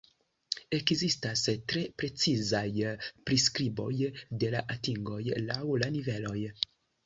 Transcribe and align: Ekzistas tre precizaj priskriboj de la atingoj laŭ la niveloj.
Ekzistas 0.77 1.43
tre 1.73 1.83
precizaj 2.03 2.73
priskriboj 3.29 3.93
de 4.45 4.53
la 4.59 4.67
atingoj 4.79 5.23
laŭ 5.49 5.63
la 5.85 5.95
niveloj. 6.01 6.39